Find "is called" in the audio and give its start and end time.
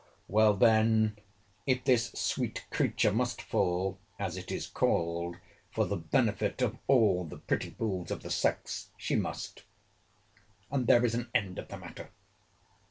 4.51-5.35